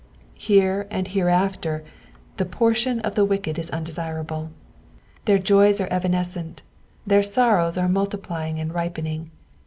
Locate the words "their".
5.25-5.37, 7.05-7.21